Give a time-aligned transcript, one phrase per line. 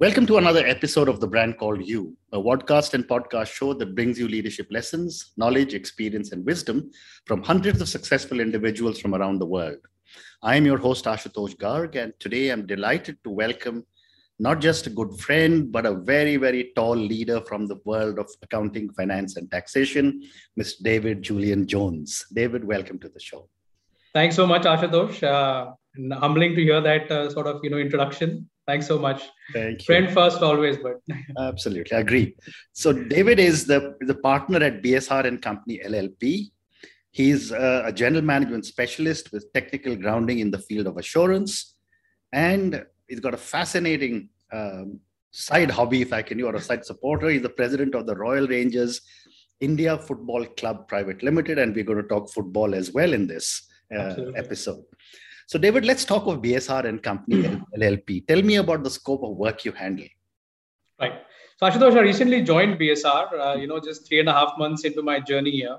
[0.00, 3.96] Welcome to another episode of The Brand Called You, a podcast and podcast show that
[3.96, 6.92] brings you leadership lessons, knowledge, experience, and wisdom
[7.26, 9.78] from hundreds of successful individuals from around the world.
[10.40, 13.84] I am your host, Ashutosh Garg, and today I'm delighted to welcome
[14.38, 18.30] not just a good friend, but a very, very tall leader from the world of
[18.40, 20.22] accounting, finance, and taxation,
[20.56, 20.80] Mr.
[20.80, 22.24] David Julian Jones.
[22.32, 23.48] David, welcome to the show.
[24.14, 25.24] Thanks so much, Ashutosh.
[25.24, 25.72] Uh,
[26.20, 28.48] humbling to hear that uh, sort of you know introduction.
[28.68, 29.22] Thanks so much.
[29.54, 29.86] Thank you.
[29.86, 30.96] Friend first, always, but
[31.38, 32.36] absolutely I agree.
[32.74, 36.50] So David is the the partner at BSR and Company LLP.
[37.10, 41.76] He's a general management specialist with technical grounding in the field of assurance,
[42.32, 46.84] and he's got a fascinating um, side hobby, if I can, you, or a side
[46.84, 47.30] supporter.
[47.30, 49.00] He's the president of the Royal Rangers
[49.60, 53.66] India Football Club Private Limited, and we're going to talk football as well in this
[53.96, 54.84] uh, episode.
[55.48, 57.42] So, David, let's talk of BSR and Company
[57.74, 58.26] LLP.
[58.26, 60.04] Tell me about the scope of work you handle.
[61.00, 61.22] Right.
[61.56, 63.32] So, Ashutosh, I recently joined BSR.
[63.32, 65.78] Uh, you know, just three and a half months into my journey here.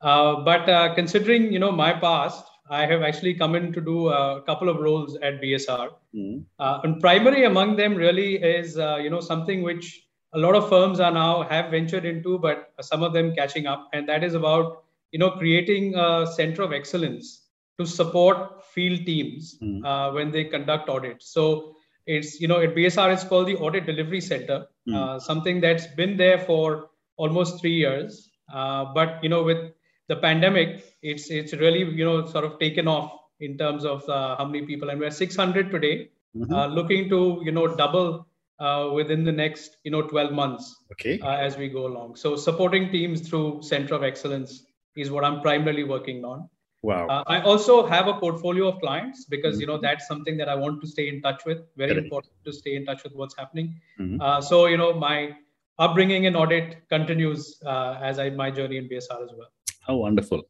[0.00, 4.08] Uh, but uh, considering you know my past, I have actually come in to do
[4.08, 5.88] a couple of roles at BSR.
[6.14, 6.42] Mm-hmm.
[6.60, 10.68] Uh, and primary among them really is, uh, you know, something which a lot of
[10.68, 13.88] firms are now have ventured into, but some of them catching up.
[13.92, 17.47] And that is about, you know, creating a center of excellence
[17.78, 19.84] to support field teams mm-hmm.
[19.84, 21.32] uh, when they conduct audits.
[21.32, 21.74] So
[22.06, 25.18] it's, you know, at BSR, it's called the Audit Delivery Center, mm-hmm.
[25.18, 28.30] something that's been there for almost three years.
[28.52, 29.72] Uh, but, you know, with
[30.08, 34.36] the pandemic, it's it's really you know sort of taken off in terms of uh,
[34.36, 36.52] how many people, and we're 600 today, mm-hmm.
[36.52, 38.26] uh, looking to you know double
[38.58, 40.74] uh, within the next you know 12 months.
[40.92, 41.20] Okay.
[41.20, 44.64] Uh, as we go along, so supporting teams through Center of Excellence
[44.96, 46.48] is what I'm primarily working on.
[46.82, 47.08] Wow.
[47.08, 49.60] Uh, I also have a portfolio of clients because mm-hmm.
[49.62, 49.82] you know mm-hmm.
[49.82, 51.58] that's something that I want to stay in touch with.
[51.76, 52.04] Very Correct.
[52.04, 53.80] important to stay in touch with what's happening.
[53.98, 54.20] Mm-hmm.
[54.20, 55.36] Uh, so you know my
[55.78, 59.50] upbringing in audit continues as I my journey in BSR as well.
[59.86, 60.42] How wonderful.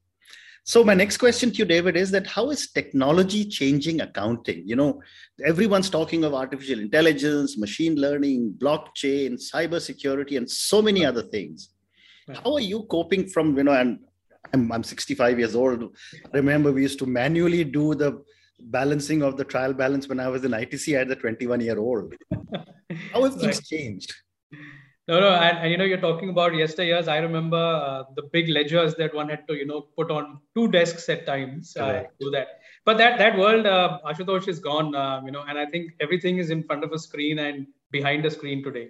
[0.68, 4.68] So my next question to you, David, is that how is technology changing accounting?
[4.68, 5.02] You know,
[5.42, 11.70] everyone's talking of artificial intelligence, machine learning, blockchain, cybersecurity, and so many other things.
[12.44, 14.00] How are you coping from, you know, and
[14.52, 15.96] I'm, I'm 65 years old.
[16.32, 18.22] Remember we used to manually do the
[18.60, 22.14] balancing of the trial balance when I was in ITC at the 21 year old.
[23.12, 24.14] How have things changed?
[25.06, 27.08] No, no, and, and, you know, you're talking about yesteryears.
[27.08, 30.68] I remember uh, the big ledgers that one had to, you know, put on two
[30.68, 32.60] desks at times uh, do that.
[32.84, 36.36] But that that world, uh, Ashutosh is gone, uh, you know, and I think everything
[36.36, 38.88] is in front of a screen and behind a screen today.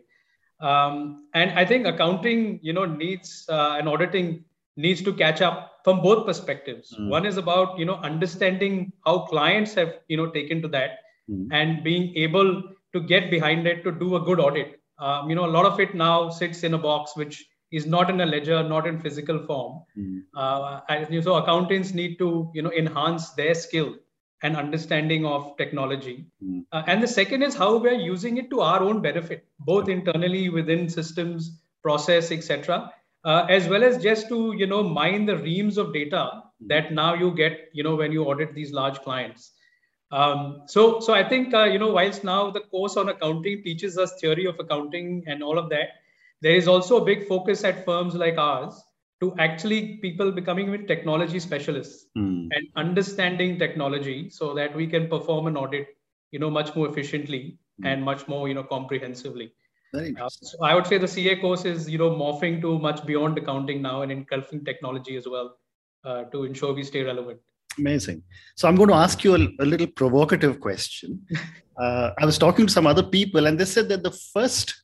[0.61, 4.45] Um, and I think accounting, you know, needs uh, and auditing
[4.79, 6.95] needs to catch up from both perspectives.
[6.99, 7.09] Mm.
[7.11, 10.99] One is about, you know, understanding how clients have, you know, taken to that
[11.31, 11.49] mm.
[11.53, 12.63] and being able
[12.95, 15.79] to get behind it to do a good audit um, you know a lot of
[15.81, 19.39] it now sits in a box which is not in a ledger not in physical
[19.47, 20.23] form mm.
[20.35, 23.95] uh, and so accountants need to you know enhance their skill
[24.43, 26.65] and understanding of technology mm.
[26.73, 30.49] uh, and the second is how we're using it to our own benefit both internally
[30.49, 32.93] within systems process etc
[33.25, 37.15] uh, as well as just to you know mine the reams of data that now
[37.15, 39.53] you get you know when you audit these large clients
[40.11, 43.99] um, so, so I think uh, you know, whilst now the course on accounting teaches
[43.99, 45.89] us theory of accounting and all of that,
[46.41, 48.83] there is also a big focus at firms like ours
[49.21, 52.49] to actually people becoming with technology specialists mm.
[52.53, 55.89] and understanding technology so that we can perform an audit,
[56.31, 57.93] you know, much more efficiently mm.
[57.93, 59.53] and much more, you know, comprehensively.
[59.95, 63.39] Uh, so I would say the CA course is, you know, morphing to much beyond
[63.39, 65.57] accounting now and engulfing technology as well
[66.05, 67.41] uh, to ensure we stay relevant.
[67.79, 68.23] Amazing.
[68.57, 71.27] So I'm going to ask you a, a little provocative question.
[71.79, 74.83] Uh, I was talking to some other people, and they said that the first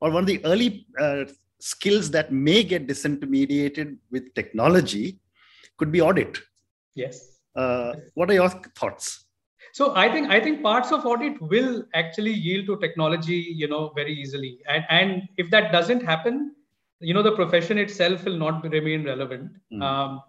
[0.00, 1.24] or one of the early uh,
[1.60, 5.18] skills that may get disintermediated with technology
[5.76, 6.38] could be audit.
[6.94, 7.38] Yes.
[7.56, 9.24] Uh, what are your thoughts?
[9.72, 13.92] So I think I think parts of audit will actually yield to technology, you know,
[13.94, 14.58] very easily.
[14.68, 16.54] And and if that doesn't happen,
[17.00, 19.52] you know, the profession itself will not remain relevant.
[19.72, 19.82] Mm.
[19.82, 20.22] Um,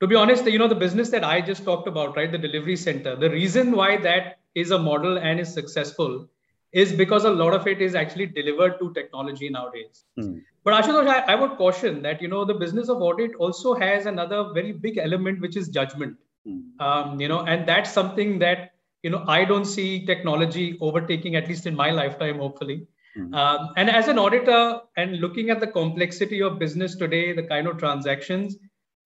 [0.00, 2.76] to be honest, you know, the business that I just talked about, right, the delivery
[2.76, 6.28] center, the reason why that is a model and is successful
[6.72, 10.04] is because a lot of it is actually delivered to technology nowadays.
[10.18, 10.38] Hmm.
[10.64, 14.06] But Ashutosh, I, I, would caution that, you know, the business of audit also has
[14.06, 16.16] another very big element, which is judgment.
[16.46, 16.60] Hmm.
[16.80, 18.71] Um, you know, and that's something that,
[19.02, 22.86] you know, I don't see technology overtaking, at least in my lifetime, hopefully.
[23.16, 23.34] Mm-hmm.
[23.34, 27.66] Um, and as an auditor and looking at the complexity of business today, the kind
[27.66, 28.56] of transactions,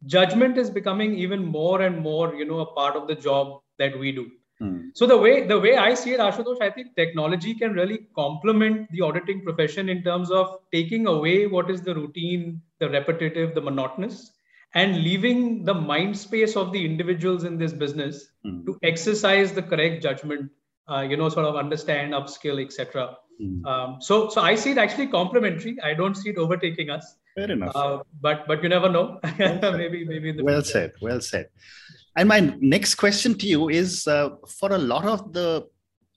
[0.04, 3.98] judgment is becoming even more and more you know a part of the job that
[3.98, 4.90] we do Mm.
[4.94, 8.90] So the way the way I see it, Ashutosh, I think technology can really complement
[8.90, 13.60] the auditing profession in terms of taking away what is the routine, the repetitive, the
[13.60, 14.32] monotonous,
[14.76, 18.64] and leaving the mind space of the individuals in this business mm.
[18.67, 20.50] to exercise the correct judgment,
[20.90, 23.17] uh, you know, sort of understand, upskill, etc.
[23.43, 23.64] Mm.
[23.67, 25.81] Um, so, so I see it actually complementary.
[25.82, 27.17] I don't see it overtaking us.
[27.34, 27.75] Fair enough.
[27.75, 29.19] Uh, but but you never know.
[29.38, 30.43] maybe maybe.
[30.43, 30.73] well future.
[30.73, 30.93] said.
[31.00, 31.49] Well said.
[32.14, 35.67] And my next question to you is uh, for a lot of the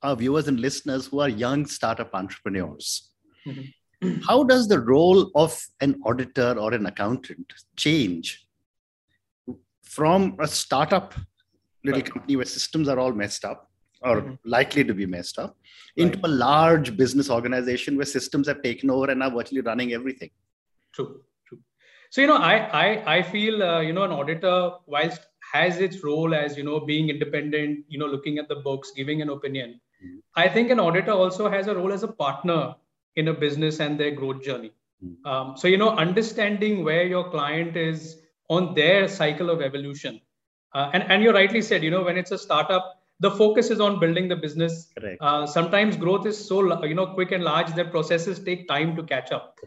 [0.04, 3.10] our viewers and listeners who are young startup entrepreneurs.
[3.46, 4.22] Mm-hmm.
[4.28, 8.46] How does the role of an auditor or an accountant change
[9.90, 11.16] from a startup
[11.84, 12.12] little right.
[12.12, 13.70] company where systems are all messed up
[14.02, 14.34] or mm-hmm.
[14.46, 15.56] likely to be messed up
[15.98, 16.06] right.
[16.06, 20.30] into a large business organization where systems have taken over and are virtually running everything?
[20.94, 21.60] True, true.
[22.12, 25.22] So you know, I I I feel uh, you know an auditor, whilst
[25.54, 29.22] has its role as you know being independent, you know, looking at the books, giving
[29.22, 29.80] an opinion.
[30.04, 30.20] Mm-hmm.
[30.36, 32.76] I think an auditor also has a role as a partner
[33.16, 34.72] in a business and their growth journey.
[35.04, 35.28] Mm-hmm.
[35.28, 38.18] Um, so you know, understanding where your client is
[38.50, 40.20] on their cycle of evolution.
[40.74, 43.80] Uh, and, and you rightly said, you know, when it's a startup, the focus is
[43.80, 44.88] on building the business.
[45.20, 49.04] Uh, sometimes growth is so you know quick and large that processes take time to
[49.04, 49.58] catch up.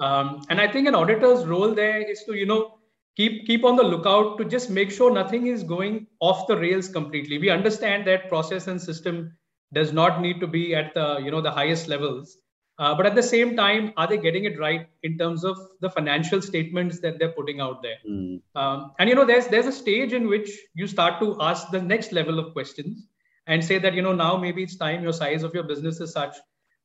[0.00, 2.78] Um, and I think an auditor's role there is to you know
[3.16, 6.88] keep keep on the lookout to just make sure nothing is going off the rails
[6.88, 7.38] completely.
[7.38, 9.36] We understand that process and system
[9.74, 12.38] does not need to be at the you know the highest levels.
[12.82, 15.88] Uh, but at the same time, are they getting it right in terms of the
[15.88, 17.98] financial statements that they're putting out there?
[18.10, 18.40] Mm.
[18.56, 21.80] Um, and you know, there's there's a stage in which you start to ask the
[21.80, 23.06] next level of questions
[23.46, 26.12] and say that you know now maybe it's time your size of your business is
[26.12, 26.34] such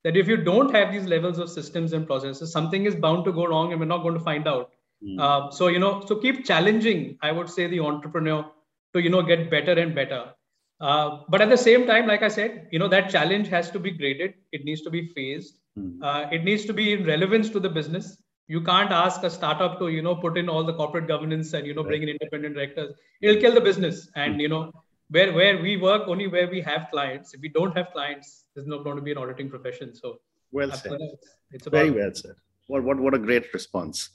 [0.04, 3.32] that if you don't have these levels of systems and processes, something is bound to
[3.32, 4.70] go wrong, and we're not going to find out.
[5.04, 5.20] Mm.
[5.20, 7.06] Uh, so you know, so keep challenging.
[7.24, 8.46] I would say the entrepreneur
[8.94, 10.26] to you know get better and better.
[10.80, 13.80] Uh, but at the same time, like I said, you know that challenge has to
[13.80, 14.36] be graded.
[14.52, 15.58] It needs to be phased.
[16.02, 18.18] Uh, it needs to be in relevance to the business.
[18.48, 21.68] You can't ask a startup to, you know, put in all the corporate governance and,
[21.68, 22.96] you know, bring in independent directors.
[23.22, 24.10] It'll kill the business.
[24.16, 24.40] And, hmm.
[24.40, 24.72] you know,
[25.10, 27.34] where, where we work, only where we have clients.
[27.34, 29.94] If we don't have clients, there's not going to be an auditing profession.
[29.94, 30.20] So,
[30.52, 30.94] well said.
[30.94, 32.36] It's, it's Very well said.
[32.68, 34.10] What, what, what a great response.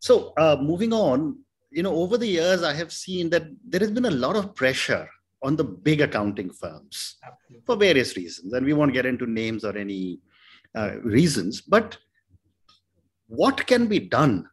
[0.00, 1.38] So, uh, moving on,
[1.70, 4.54] you know, over the years, I have seen that there has been a lot of
[4.54, 5.08] pressure
[5.42, 7.62] on the big accounting firms Absolutely.
[7.66, 8.52] for various reasons.
[8.52, 10.20] And we won't get into names or any
[10.74, 11.60] uh, reasons.
[11.60, 11.96] But
[13.26, 14.48] what can be done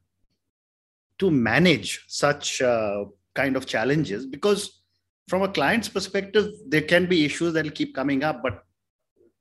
[1.20, 4.26] to manage such uh, kind of challenges?
[4.26, 4.82] Because
[5.28, 8.64] from a client's perspective, there can be issues that will keep coming up, but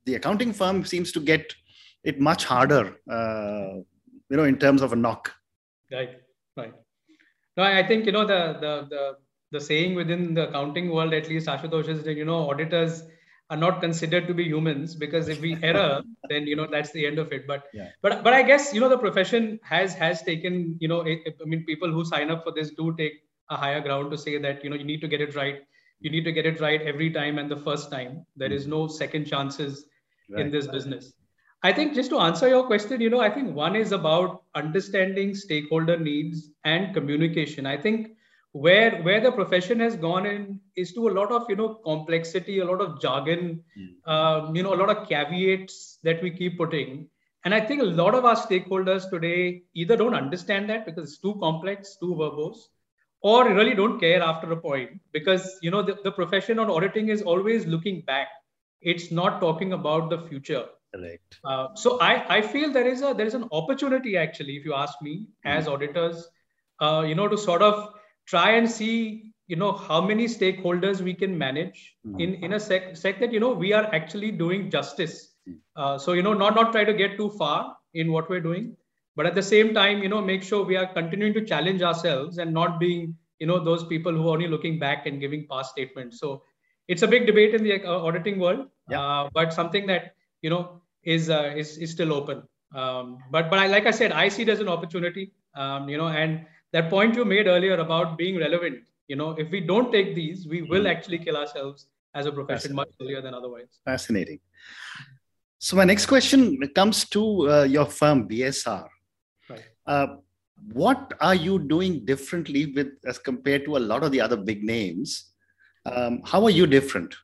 [0.05, 1.53] the accounting firm seems to get
[2.03, 3.75] it much harder, uh,
[4.29, 5.33] you know, in terms of a knock.
[5.91, 6.17] Right,
[6.57, 6.73] right.
[7.57, 9.15] No, I think you know the the the
[9.51, 13.03] the saying within the accounting world, at least Ashutosh, is that you know auditors
[13.51, 17.05] are not considered to be humans because if we error then you know that's the
[17.05, 17.45] end of it.
[17.45, 17.89] But yeah.
[18.01, 21.45] but but i guess you know the profession has has taken you know it, i
[21.53, 23.19] mean people who sign up for this do take
[23.49, 25.63] a higher ground to say that you know you need to get it right.
[25.99, 28.25] You need to get it right every time and the first time.
[28.35, 29.83] There is no second chances
[30.31, 30.45] right.
[30.45, 31.13] in this business.
[31.61, 35.35] I think just to answer your question you know i think one is about understanding
[35.35, 37.67] stakeholder needs and communication.
[37.75, 38.11] I think
[38.53, 42.59] where where the profession has gone in is to a lot of you know complexity
[42.59, 44.11] a lot of jargon mm.
[44.11, 47.07] um, you know a lot of caveats that we keep putting
[47.45, 51.19] and i think a lot of our stakeholders today either don't understand that because it's
[51.19, 52.67] too complex too verbose
[53.21, 57.07] or really don't care after a point because you know the, the profession on auditing
[57.07, 58.27] is always looking back
[58.81, 63.13] it's not talking about the future correct uh, so i i feel there is a
[63.13, 65.25] there is an opportunity actually if you ask me mm.
[65.45, 66.27] as auditors
[66.81, 67.93] uh, you know to sort of
[68.27, 72.19] try and see you know how many stakeholders we can manage mm-hmm.
[72.19, 75.55] in in a sec, sec that you know we are actually doing justice hmm.
[75.75, 78.75] uh, so you know not not try to get too far in what we're doing
[79.15, 82.37] but at the same time you know make sure we are continuing to challenge ourselves
[82.37, 85.71] and not being you know those people who are only looking back and giving past
[85.71, 86.43] statements so
[86.87, 89.01] it's a big debate in the uh, auditing world yeah.
[89.01, 92.43] uh, but something that you know is uh, is, is still open
[92.75, 95.97] um, but but I, like i said i see it as an opportunity um, you
[95.97, 99.91] know and that point you made earlier about being relevant you know if we don't
[99.91, 100.93] take these we will hmm.
[100.93, 104.39] actually kill ourselves as a profession much earlier than otherwise fascinating
[105.59, 108.87] so my next question comes to uh, your firm bsr
[109.49, 109.65] right.
[109.85, 110.07] Uh,
[110.73, 114.63] what are you doing differently with as compared to a lot of the other big
[114.63, 115.31] names
[115.85, 117.15] um, how are you different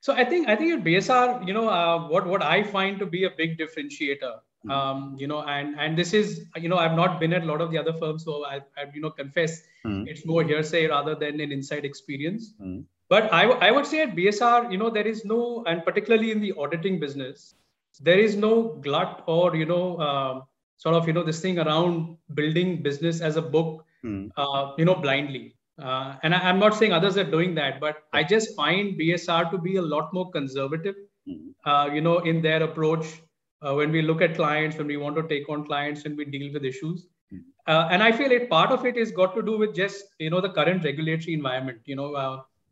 [0.00, 3.06] so i think i think at bsr you know uh, what what i find to
[3.06, 4.34] be a big differentiator.
[4.68, 7.60] Um, you know and and this is you know i've not been at a lot
[7.60, 10.06] of the other firms so i, I you know confess mm.
[10.06, 12.84] it's more hearsay rather than an inside experience mm.
[13.08, 16.40] but I, I would say at bsr you know there is no and particularly in
[16.40, 17.54] the auditing business
[18.00, 20.40] there is no glut or you know uh,
[20.76, 24.30] sort of you know this thing around building business as a book mm.
[24.36, 28.02] uh, you know blindly uh, and I, am not saying others are doing that but
[28.12, 31.94] i just find bsr to be a lot more conservative mm.
[31.94, 33.22] you know in their approach
[33.62, 36.24] uh, when we look at clients when we want to take on clients when we
[36.24, 37.42] deal with issues mm.
[37.66, 40.40] and i feel it part of it is got to do with just you know
[40.40, 42.10] the current regulatory environment you know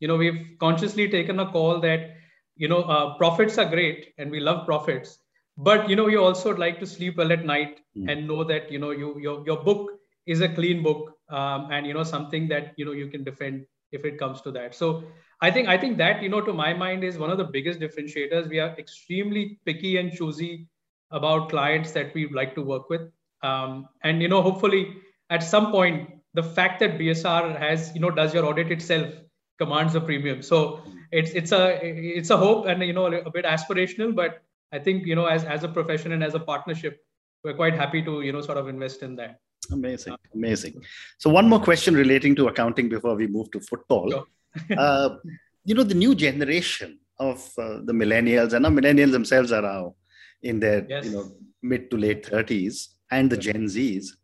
[0.00, 2.14] you know we've consciously taken a call that
[2.56, 5.18] you know uh, profits are great and we love profits
[5.56, 8.10] but you know you also like to sleep well at night mm.
[8.10, 9.90] and know that you know you your, your book
[10.26, 13.66] is a clean book um, and you know something that you know you can defend
[13.92, 15.04] if it comes to that so
[15.40, 17.80] i think i think that you know to my mind is one of the biggest
[17.80, 20.68] differentiators we are extremely picky and choosy
[21.10, 23.02] about clients that we like to work with
[23.42, 24.96] um, and you know hopefully
[25.30, 29.12] at some point the fact that bsr has you know does your audit itself
[29.58, 30.42] commands a premium.
[30.42, 34.78] So it's it's a it's a hope and you know a bit aspirational, but I
[34.78, 37.00] think you know as as a profession and as a partnership,
[37.44, 39.40] we're quite happy to you know sort of invest in that.
[39.72, 40.80] Amazing, amazing.
[41.18, 44.10] So one more question relating to accounting before we move to football.
[44.10, 44.26] Sure.
[44.78, 45.16] uh,
[45.64, 49.94] you know the new generation of uh, the millennials and now millennials themselves are now
[50.42, 51.04] in their yes.
[51.04, 54.16] you know mid to late 30s and the gen z's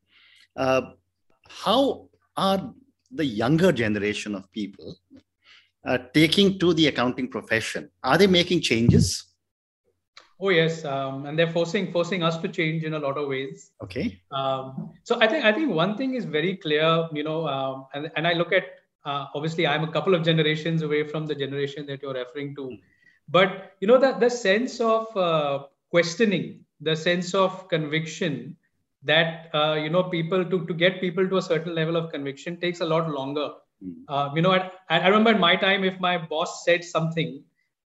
[0.56, 0.83] uh,
[1.49, 2.73] how are
[3.11, 4.97] the younger generation of people
[5.87, 7.90] uh, taking to the accounting profession?
[8.02, 9.25] Are they making changes?
[10.40, 13.71] Oh yes, um, and they're forcing forcing us to change in a lot of ways.
[13.83, 14.21] Okay.
[14.33, 18.11] Um, so I think I think one thing is very clear, you know, um, and
[18.16, 18.64] and I look at
[19.04, 22.76] uh, obviously I'm a couple of generations away from the generation that you're referring to,
[23.28, 26.47] but you know that the sense of uh, questioning,
[26.81, 28.57] the sense of conviction
[29.03, 32.59] that uh, you know people to to get people to a certain level of conviction
[32.67, 33.49] takes a lot longer
[34.09, 37.43] uh, you know, at, I remember in my time, if my boss said something,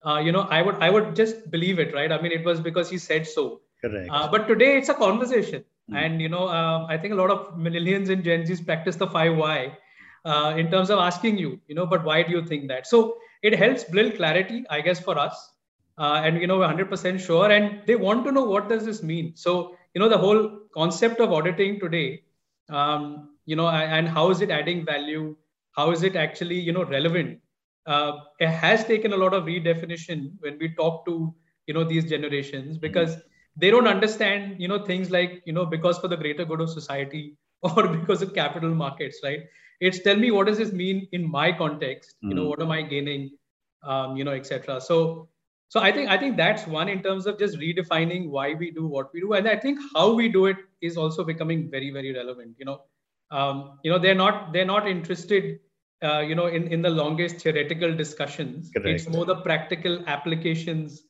[0.06, 2.12] uh, you know, I would I would just believe it, right?
[2.12, 3.62] I mean, it was because he said so.
[3.84, 4.10] Correct.
[4.12, 5.98] Uh, but today it's a conversation, mm.
[5.98, 9.08] and you know, um, I think a lot of millennials and Gen Zs practice the
[9.08, 9.78] five why
[10.26, 12.88] uh, in terms of asking you, you know, but why do you think that?
[12.88, 15.54] So it helps build clarity, I guess, for us,
[15.98, 19.36] uh, and you know, 100% sure, and they want to know what does this mean.
[19.36, 22.24] So you know, the whole concept of auditing today,
[22.70, 25.36] um, you know, and how is it adding value?
[25.77, 27.39] how is it actually you know relevant
[27.86, 31.34] uh, it has taken a lot of redefinition when we talk to
[31.68, 33.16] you know these generations because
[33.56, 36.70] they don't understand you know things like you know because for the greater good of
[36.70, 39.42] society or because of capital markets right
[39.80, 42.30] it's tell me what does this mean in my context mm.
[42.30, 42.50] you know hmm.
[42.50, 43.30] what am i gaining
[43.84, 45.27] um, you know etc so
[45.69, 48.88] so i think i think that's one in terms of just redefining why we do
[48.88, 52.13] what we do and i think how we do it is also becoming very very
[52.13, 52.81] relevant you know
[53.29, 55.59] um, you know they're not they're not interested
[56.03, 58.69] uh, you know, in, in the longest theoretical discussions.
[58.75, 59.01] Correct.
[59.01, 61.03] It's more the practical applications,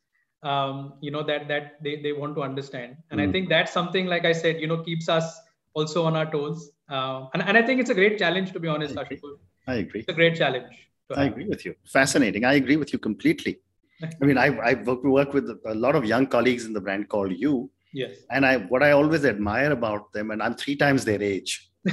[0.43, 2.97] um, you know, that that they, they want to understand.
[3.11, 3.27] And mm.
[3.27, 5.39] I think that's something, like I said, you know, keeps us
[5.73, 6.71] also on our toes.
[6.89, 9.19] Uh, and, and I think it's a great challenge, to be honest, I agree.
[9.67, 9.99] I agree.
[10.01, 10.73] It's a great challenge.
[11.15, 11.75] I agree with you.
[11.85, 12.45] Fascinating.
[12.45, 13.59] I agree with you completely.
[14.04, 17.32] I mean, I, I work with a lot of young colleagues in the brand called
[17.32, 17.72] You.
[17.94, 18.18] Yes.
[18.30, 21.72] And I what I always admire about them, and I'm three times their age.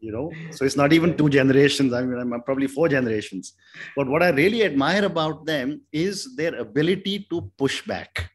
[0.00, 3.54] you know so it's not even two generations i mean i'm probably four generations
[3.96, 8.30] but what i really admire about them is their ability to push back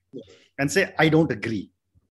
[0.59, 1.69] and say i don't agree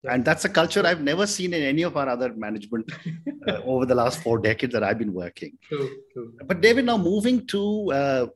[0.08, 2.90] and that's a culture i've never seen in any of our other management
[3.48, 6.32] uh, over the last four decades that i've been working true, true.
[6.46, 8.26] but david now moving to uh,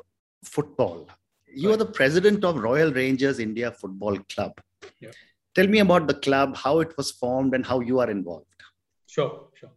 [0.43, 1.09] football
[1.55, 1.75] you right.
[1.75, 4.53] are the president of royal rangers india football club
[5.01, 5.11] yeah.
[5.55, 8.69] tell me about the club how it was formed and how you are involved
[9.07, 9.71] sure sure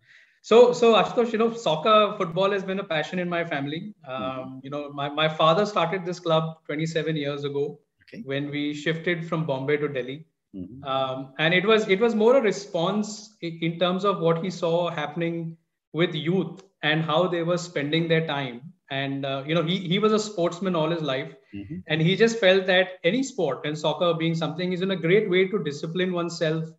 [0.50, 3.94] so, so Ashutosh, you know, soccer, football has been a passion in my family.
[4.08, 4.60] Um, mm-hmm.
[4.64, 8.24] You know, my, my father started this club 27 years ago okay.
[8.24, 10.26] when we shifted from Bombay to Delhi.
[10.56, 10.86] Mm-hmm.
[10.86, 14.90] Um, and it was it was more a response in terms of what he saw
[14.90, 15.58] happening
[15.92, 18.62] with youth and how they were spending their time.
[18.90, 21.80] And uh, you know, he he was a sportsman all his life, mm-hmm.
[21.88, 25.30] and he just felt that any sport and soccer being something is in a great
[25.30, 26.70] way to discipline oneself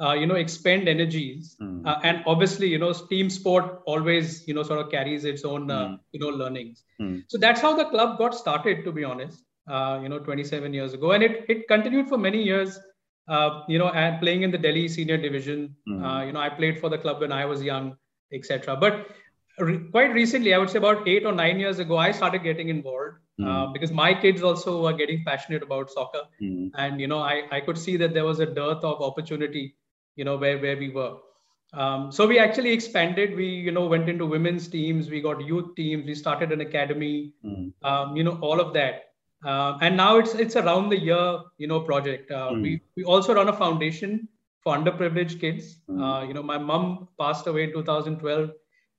[0.00, 1.86] uh, you know expend energies mm.
[1.86, 5.70] uh, and obviously you know team sport always you know sort of carries its own
[5.70, 5.98] uh, mm.
[6.12, 7.22] you know learnings mm.
[7.28, 10.94] so that's how the club got started to be honest uh, you know 27 years
[10.94, 12.78] ago and it it continued for many years
[13.28, 16.78] uh, you know and playing in the delhi senior division uh, you know i played
[16.78, 17.96] for the club when i was young
[18.32, 19.06] etc but
[19.58, 22.68] re- quite recently i would say about 8 or 9 years ago i started getting
[22.68, 23.72] involved hmm.
[23.72, 26.68] because my kids also were getting passionate about soccer hmm.
[26.76, 29.76] and you know I, I could see that there was a dearth of opportunity
[30.16, 31.14] you know where where we were
[31.74, 33.36] Um, so we actually expanded.
[33.36, 35.10] We, you know, went into women's teams.
[35.10, 36.06] We got youth teams.
[36.06, 37.32] We started an academy.
[37.44, 37.72] Mm.
[37.82, 39.06] Um, you know, all of that.
[39.44, 42.30] Uh, and now it's it's around the year, you know, project.
[42.30, 42.62] Uh, mm.
[42.62, 44.28] We we also run a foundation
[44.62, 45.80] for underprivileged kids.
[45.90, 46.00] Mm.
[46.00, 48.50] Uh, you know, my mom passed away in 2012,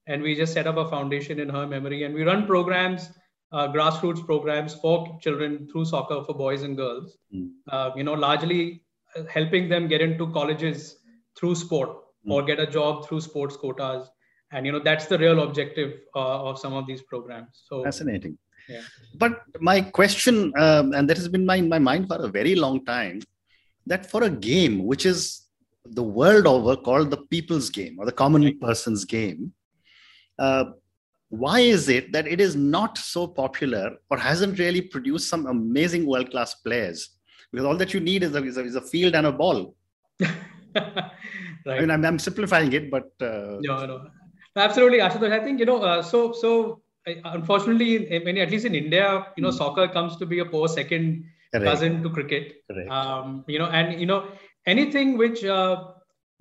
[0.08, 2.04] and we just set up a foundation in her memory.
[2.04, 3.10] And we run programs,
[3.52, 7.18] uh, grassroots programs for children through soccer for boys and girls.
[7.34, 7.98] Mm.
[7.98, 8.84] you know, largely
[9.30, 10.98] helping them get into colleges
[11.38, 12.32] through sport mm.
[12.32, 14.10] or get a job through sports quotas
[14.52, 18.38] and you know that's the real objective uh, of some of these programs so fascinating
[18.70, 18.82] yeah.
[19.16, 22.56] but my question um, and that has been my, in my mind for a very
[22.56, 23.22] long time
[23.86, 25.48] that for a game which is
[25.86, 29.54] the world over called the people's game or the common person's game
[30.40, 30.66] uh,
[31.30, 36.06] why is it that it is not so popular or hasn't really produced some amazing
[36.06, 37.10] world class players
[37.52, 39.76] because all that you need is a, is a, is a field and a ball
[40.76, 41.78] right.
[41.78, 43.58] I mean, I'm, I'm simplifying it, but uh...
[43.62, 44.08] no, no,
[44.56, 45.32] absolutely, Ashutosh.
[45.32, 45.82] I think you know.
[45.82, 49.58] Uh, so, so unfortunately, I mean, at least in India, you know, mm.
[49.58, 51.66] soccer comes to be a poor second Correct.
[51.66, 52.64] cousin to cricket.
[52.70, 52.90] Correct.
[52.90, 54.28] Um, you know, and you know,
[54.66, 55.84] anything which uh,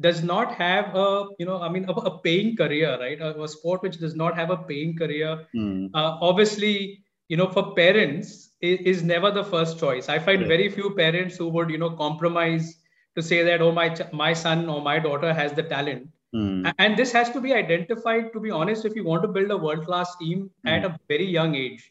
[0.00, 3.20] does not have a, you know, I mean, a, a paying career, right?
[3.20, 5.90] A, a, sport which does not have a paying career, mm.
[5.94, 10.08] uh, obviously, you know, for parents is, is never the first choice.
[10.08, 12.74] I find very few parents who would, you know, compromise
[13.16, 16.72] to say that oh my my son or my daughter has the talent mm.
[16.78, 19.56] and this has to be identified to be honest if you want to build a
[19.56, 20.70] world class team mm.
[20.70, 21.90] at a very young age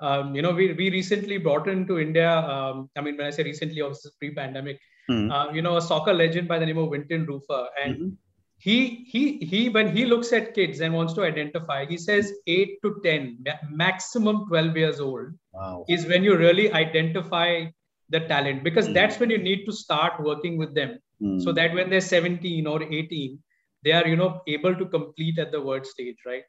[0.00, 3.44] um, you know we, we recently brought into india um, i mean when i say
[3.44, 5.32] recently obviously pre-pandemic mm.
[5.32, 8.08] uh, you know a soccer legend by the name of Wynton Rufer and mm-hmm.
[8.58, 12.76] he he he when he looks at kids and wants to identify he says 8
[12.82, 15.84] to 10 maximum 12 years old wow.
[15.88, 17.64] is when you really identify
[18.08, 18.94] the talent because mm.
[18.94, 21.42] that's when you need to start working with them mm.
[21.42, 23.38] so that when they're 17 or 18
[23.82, 26.44] they are you know able to complete at the word stage right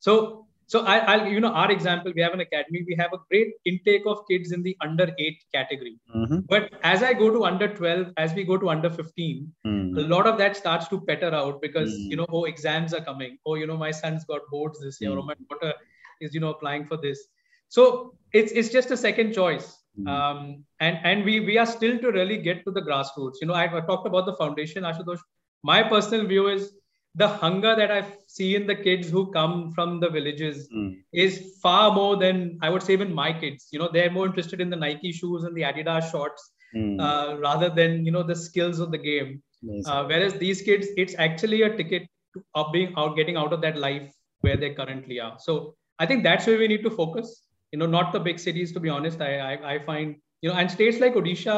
[0.00, 3.18] so so I, will you know our example we have an academy we have a
[3.30, 6.40] great intake of kids in the under 8 category mm-hmm.
[6.48, 9.98] but as i go to under 12 as we go to under 15 mm.
[9.98, 12.10] a lot of that starts to petter out because mm.
[12.10, 15.16] you know oh exams are coming oh you know my son's got boards this year
[15.16, 15.72] or my daughter
[16.20, 17.26] is you know applying for this
[17.68, 20.08] so it's it's just a second choice Mm.
[20.08, 23.36] Um, and and we we are still to really get to the grassroots.
[23.40, 25.20] You know, I, I talked about the foundation, Ashutosh.
[25.62, 26.72] My personal view is
[27.16, 30.96] the hunger that I see in the kids who come from the villages mm.
[31.12, 33.68] is far more than I would say even my kids.
[33.72, 37.00] You know, they're more interested in the Nike shoes and the Adidas shorts mm.
[37.00, 39.42] uh, rather than you know the skills of the game.
[39.86, 43.60] Uh, whereas these kids, it's actually a ticket to up being out, getting out of
[43.62, 45.36] that life where they currently are.
[45.40, 48.72] So I think that's where we need to focus you know not the big cities
[48.72, 51.56] to be honest i i, I find you know and states like odisha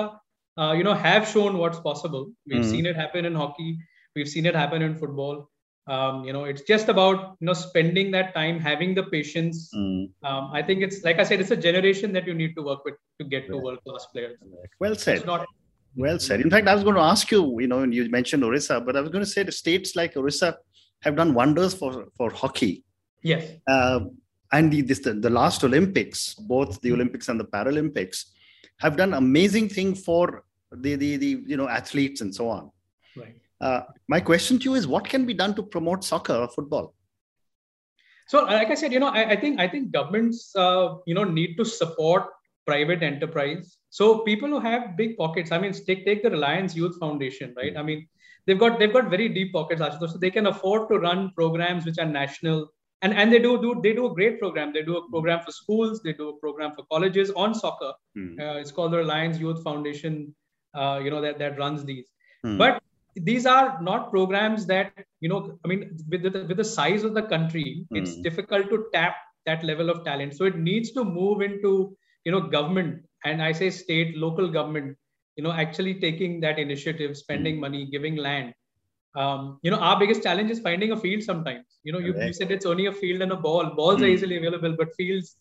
[0.61, 2.71] uh, you know have shown what's possible we've mm.
[2.71, 3.79] seen it happen in hockey
[4.19, 5.49] we've seen it happen in football.
[5.97, 9.71] Um, you know it's just about you know spending that time having the patience.
[9.75, 10.11] Mm.
[10.31, 12.83] um, i think it's like i said it's a generation that you need to work
[12.89, 14.37] with to get to world class players.
[14.83, 15.25] Well said.
[15.25, 15.47] not,
[15.97, 16.43] well said.
[16.43, 19.01] In fact i was going to ask you you know you mentioned orissa but i
[19.05, 20.51] was going to say the states like orissa
[21.03, 22.85] have done wonders for for hockey.
[23.23, 23.45] Yes.
[23.67, 24.01] Uh,
[24.53, 28.25] and the, this, the, the last Olympics, both the Olympics and the Paralympics,
[28.81, 32.71] have done amazing thing for the, the, the you know athletes and so on.
[33.17, 33.37] Right.
[33.61, 36.95] Uh, my question to you is, what can be done to promote soccer or football?
[38.29, 41.25] So, like I said, you know, I, I think I think governments, uh, you know,
[41.25, 42.27] need to support
[42.67, 43.79] private enterprise.
[43.91, 47.77] So people who have big pockets, I mean, take take the Reliance Youth Foundation, right?
[47.77, 48.07] I mean,
[48.47, 51.99] they've got they've got very deep pockets, so they can afford to run programs which
[51.99, 52.69] are national
[53.03, 55.53] and and they do do they do a great program they do a program for
[55.53, 58.39] schools they do a program for colleges on soccer mm.
[58.41, 60.35] uh, it's called the reliance youth foundation
[60.75, 62.09] uh, you know that that runs these
[62.45, 62.59] mm.
[62.59, 62.78] but
[63.19, 67.15] these are not programs that you know i mean with the, with the size of
[67.15, 67.99] the country mm.
[67.99, 72.33] it's difficult to tap that level of talent so it needs to move into you
[72.33, 74.97] know government and i say state local government
[75.37, 77.61] you know actually taking that initiative spending hmm.
[77.63, 78.53] money giving land
[79.17, 81.65] um, you know, our biggest challenge is finding a field sometimes.
[81.83, 83.75] You know, you, you said it's only a field and a ball.
[83.75, 84.03] Balls mm.
[84.03, 84.13] are hmm.
[84.13, 85.37] easily available, but fields,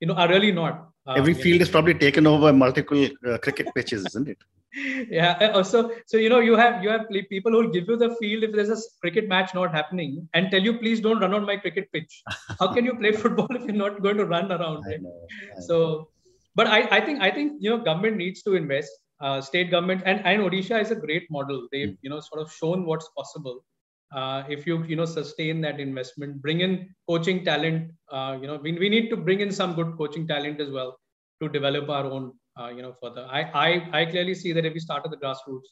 [0.00, 0.88] you know, are really not.
[1.06, 4.38] Um, Every field is probably taken over multiple uh, cricket pitches, isn't it?
[5.10, 5.50] yeah.
[5.54, 8.44] Also, so you know, you have you have people who will give you the field
[8.44, 11.56] if there's a cricket match not happening and tell you, please don't run on my
[11.56, 12.22] cricket pitch.
[12.58, 14.84] How can you play football if you're not going to run around?
[14.84, 15.00] Right?
[15.00, 16.08] I know, I so,
[16.54, 20.02] but I, I think I think you know government needs to invest uh, state government
[20.06, 21.66] and, and Odisha is a great model.
[21.72, 21.94] They've hmm.
[22.02, 23.64] you know sort of shown what's possible.
[24.12, 27.92] Uh, if you you know sustain that investment, bring in coaching talent.
[28.10, 30.98] Uh, you know we, we need to bring in some good coaching talent as well
[31.42, 32.32] to develop our own.
[32.60, 33.26] Uh, you know further.
[33.30, 35.70] I, I I clearly see that if we start at the grassroots,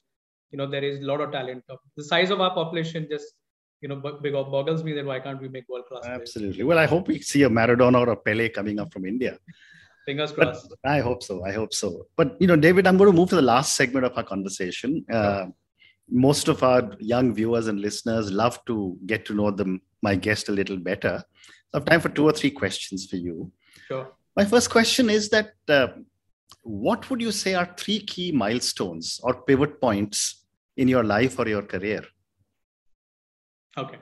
[0.52, 1.64] you know there is a lot of talent.
[1.96, 3.34] The size of our population just
[3.80, 6.86] you know big boggles me that why can't we make world class absolutely well i
[6.86, 9.38] hope we see a maradona or a pele coming up from india
[10.04, 13.10] fingers crossed but i hope so i hope so but you know david i'm going
[13.10, 15.46] to move to the last segment of our conversation uh,
[16.10, 20.48] most of our young viewers and listeners love to get to know them my guest
[20.48, 21.22] a little better.
[21.70, 23.52] So i have time for two or three questions for you.
[23.86, 24.12] Sure.
[24.36, 25.88] My first question is that uh,
[26.62, 30.44] what would you say are three key milestones or pivot points
[30.76, 32.04] in your life or your career?
[33.76, 33.98] Okay.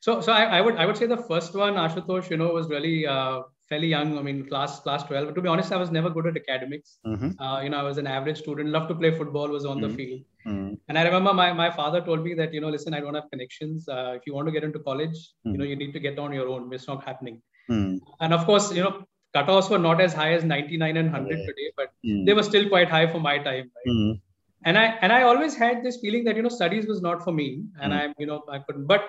[0.00, 2.68] So, so I, I, would I would say the first one, Ashutosh, you know, was
[2.68, 4.18] really uh, fairly young.
[4.18, 5.26] I mean, class class twelve.
[5.28, 6.98] But to be honest, I was never good at academics.
[7.06, 7.40] Mm-hmm.
[7.42, 8.70] Uh, you know, I was an average student.
[8.70, 9.48] Loved to play football.
[9.48, 9.88] Was on mm-hmm.
[9.88, 10.20] the field.
[10.46, 10.74] Mm-hmm.
[10.88, 13.30] And I remember my, my father told me that you know, listen, I don't have
[13.30, 13.88] connections.
[13.88, 15.56] Uh, if you want to get into college, you mm.
[15.56, 16.72] know, you need to get on your own.
[16.72, 17.42] It's not happening.
[17.70, 18.00] Mm.
[18.20, 19.04] And of course, you know,
[19.36, 22.24] cutoffs were not as high as 99 and 100 today, but mm.
[22.24, 23.70] they were still quite high for my time.
[23.86, 24.18] Right?
[24.64, 27.32] And I and I always had this feeling that you know, studies was not for
[27.32, 28.86] me, and I you know I couldn't.
[28.86, 29.04] But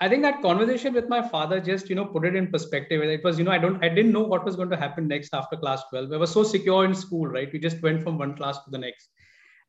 [0.00, 3.02] I think that conversation with my father just, you know, put it in perspective.
[3.02, 5.34] It was, you know, I don't, I didn't know what was going to happen next
[5.34, 6.12] after class 12.
[6.12, 7.52] I was so secure in school, right?
[7.52, 9.08] We just went from one class to the next.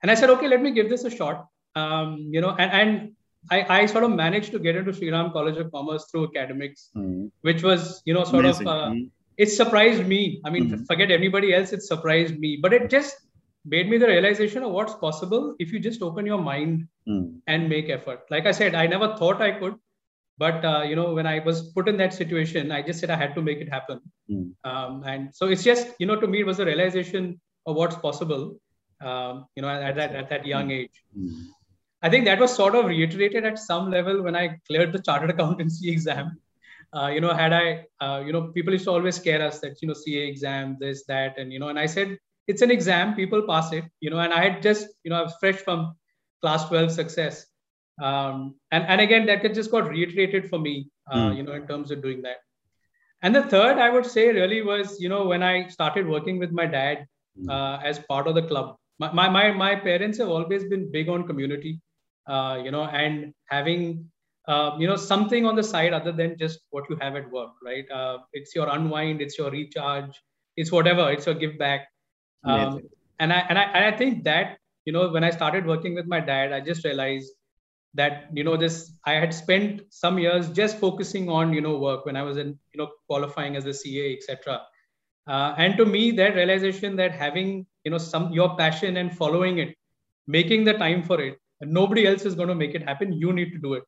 [0.04, 1.48] And I said, okay, let me give this a shot.
[1.76, 3.12] Um, you know, and, and
[3.50, 6.90] I, I sort of managed to get into Sri Ram College of Commerce through academics,
[6.96, 7.32] mm.
[7.42, 8.68] which was, you know, sort Amazing.
[8.68, 9.10] of, uh, mm.
[9.38, 10.42] it surprised me.
[10.46, 10.86] I mean, mm.
[10.86, 13.16] forget everybody else, it surprised me, but it just
[13.66, 17.36] made me the realization of what's possible if you just open your mind mm.
[17.48, 18.22] and make effort.
[18.30, 19.76] Like I said, I never thought I could
[20.44, 23.20] but uh, you know when i was put in that situation i just said i
[23.24, 24.00] had to make it happen
[24.32, 24.50] mm.
[24.64, 27.98] um, and so it's just you know to me it was a realization of what's
[28.08, 28.44] possible
[29.02, 30.80] um, you know at, that at that young hmm.
[30.80, 31.44] age mm.
[32.02, 35.30] i think that was sort of reiterated at some level when i cleared the chartered
[35.36, 36.38] accountancy exam
[36.98, 39.82] uh, you know had i uh, you know people used to always scare us that
[39.82, 43.16] you know ca exam this that and you know and i said it's an exam
[43.22, 45.94] people pass it you know and i had just you know i was fresh from
[46.42, 47.46] class 12 success
[48.02, 51.38] um, and and again that just got reiterated for me uh, mm.
[51.38, 52.38] you know in terms of doing that.
[53.22, 56.52] And the third i would say really was you know when i started working with
[56.52, 57.06] my dad
[57.38, 57.50] mm.
[57.50, 58.76] uh, as part of the club.
[59.00, 61.82] My, my, my my parents have always been big on community
[62.28, 64.06] uh, you know and having
[64.48, 67.52] uh, you know something on the side other than just what you have at work
[67.64, 67.92] right?
[67.92, 70.22] Uh, it's your unwind it's your recharge
[70.56, 71.88] it's whatever it's your give back.
[72.46, 72.80] Um,
[73.20, 76.08] and i and i and i think that you know when i started working with
[76.08, 77.32] my dad i just realized
[77.96, 82.06] that you know this i had spent some years just focusing on you know work
[82.06, 84.62] when i was in you know qualifying as a ca etc
[85.28, 89.58] uh, and to me that realization that having you know some your passion and following
[89.58, 89.76] it
[90.28, 93.52] making the time for it nobody else is going to make it happen you need
[93.52, 93.84] to do it.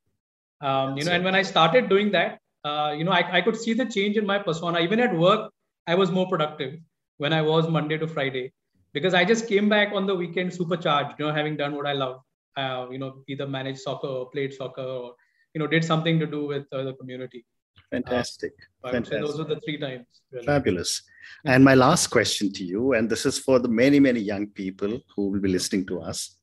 [0.61, 3.57] Um, you know and when i started doing that uh, you know I, I could
[3.57, 4.79] see the change in my persona.
[4.79, 5.51] Even at work
[5.87, 6.79] i was more productive
[7.17, 8.51] when i was monday to friday
[8.93, 11.93] because i just came back on the weekend supercharged you know having done what i
[11.93, 12.21] love
[12.57, 15.15] uh, you know either managed soccer or played soccer or
[15.53, 17.45] you know did something to do with uh, the community.
[17.89, 18.53] Fantastic.
[18.83, 20.45] Uh, fantastic those are the three times really.
[20.45, 21.01] fabulous.
[21.45, 24.99] And my last question to you and this is for the many many young people
[25.15, 26.37] who will be listening to us.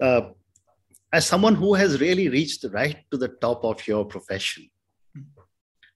[0.00, 0.30] Uh,
[1.12, 4.70] as someone who has really reached right to the top of your profession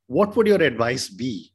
[0.07, 1.53] what would your advice be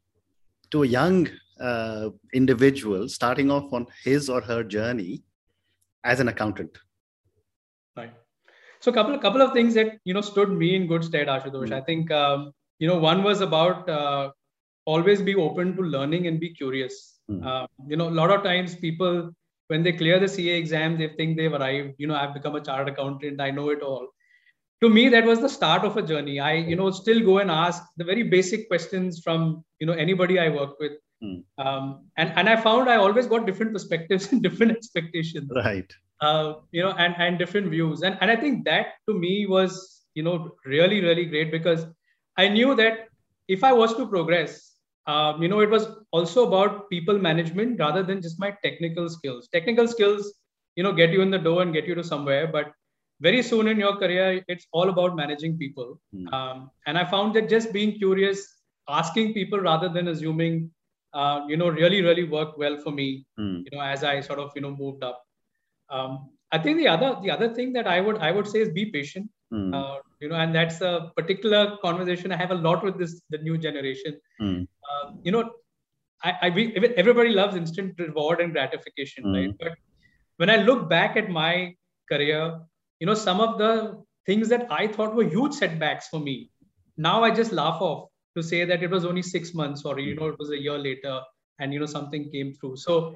[0.71, 1.27] to a young
[1.59, 5.23] uh, individual starting off on his or her journey
[6.03, 6.77] as an accountant
[7.95, 8.13] Right.
[8.81, 11.27] So a couple of couple of things that you know stood me in good stead,
[11.27, 11.65] Ashutosh.
[11.65, 11.73] Mm-hmm.
[11.73, 14.31] I think um, you know one was about uh,
[14.85, 17.19] always be open to learning and be curious.
[17.29, 17.45] Mm-hmm.
[17.45, 19.31] Uh, you know, a lot of times people
[19.67, 21.95] when they clear the CA exam, they think they've arrived.
[21.97, 23.41] You know, I've become a chartered accountant.
[23.41, 24.07] I know it all.
[24.81, 26.39] To me, that was the start of a journey.
[26.39, 30.39] I you know still go and ask the very basic questions from you know anybody
[30.39, 30.93] I work with.
[31.21, 31.43] Mm.
[31.57, 35.51] Um, and and I found I always got different perspectives and different expectations.
[35.53, 35.91] Right
[36.21, 38.01] uh, you know, and and different views.
[38.01, 41.85] And and I think that to me was you know really really great because
[42.37, 43.09] I knew that
[43.47, 44.69] if I was to progress,
[45.07, 49.47] um, you know, it was also about people management rather than just my technical skills.
[49.51, 50.33] Technical skills,
[50.75, 52.71] you know, get you in the door and get you to somewhere, but
[53.21, 55.99] very soon in your career, it's all about managing people.
[56.15, 56.31] Mm.
[56.31, 58.47] Um, and I found that just being curious,
[58.87, 60.71] asking people rather than assuming,
[61.13, 63.63] uh, you know, really, really worked well for me, mm.
[63.65, 65.21] you know, as I sort of, you know, moved up.
[65.89, 68.69] Um, I think the other the other thing that I would I would say is
[68.69, 69.29] be patient.
[69.53, 69.73] Mm.
[69.73, 73.37] Uh, you know, and that's a particular conversation I have a lot with this the
[73.39, 74.19] new generation.
[74.41, 74.67] Mm.
[74.89, 75.49] Uh, you know,
[76.23, 79.35] I, I we, everybody loves instant reward and gratification, mm.
[79.35, 79.55] right?
[79.59, 79.73] But
[80.37, 81.75] when I look back at my
[82.11, 82.59] career,
[82.99, 86.51] you know, some of the things that I thought were huge setbacks for me,
[86.97, 90.15] now I just laugh off to say that it was only six months or you
[90.15, 91.21] know it was a year later
[91.59, 92.77] and you know something came through.
[92.77, 93.15] So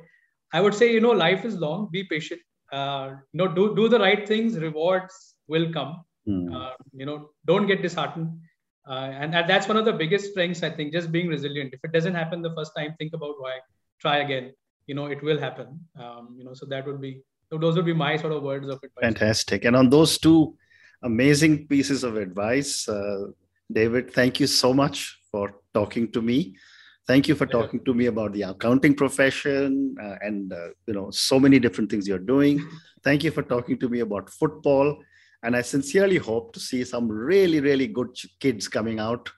[0.51, 1.89] I would say you know life is long.
[1.91, 2.41] Be patient
[2.77, 5.15] uh, you know do, do the right things rewards
[5.47, 5.93] will come
[6.27, 6.53] Mm.
[6.55, 8.39] Uh, you know, don't get disheartened.
[8.87, 11.73] Uh, and, and that's one of the biggest strengths, I think, just being resilient.
[11.73, 13.59] If it doesn't happen the first time, think about why.
[13.99, 14.53] Try again.
[14.87, 15.79] You know, it will happen.
[15.97, 18.67] Um, you know, so that would be so those would be my sort of words
[18.67, 19.01] of advice.
[19.01, 19.65] Fantastic.
[19.65, 20.57] And on those two
[21.03, 23.27] amazing pieces of advice, uh,
[23.71, 26.57] David, thank you so much for talking to me.
[27.05, 31.11] Thank you for talking to me about the accounting profession uh, and uh, you know
[31.11, 32.65] so many different things you're doing.
[33.03, 34.97] Thank you for talking to me about football,
[35.43, 39.29] and I sincerely hope to see some really really good kids coming out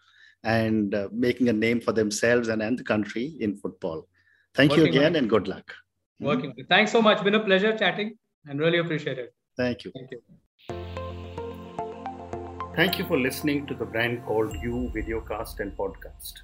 [0.43, 4.07] and uh, making a name for themselves and, and the country in football.
[4.53, 5.73] Thank Working you again and good luck.
[6.19, 6.53] Working.
[6.69, 7.23] Thanks so much.
[7.23, 9.33] Been a pleasure chatting and really appreciate it.
[9.57, 9.91] Thank you.
[9.95, 10.21] Thank you.
[12.75, 16.43] Thank you for listening to the brand called You Videocast and Podcast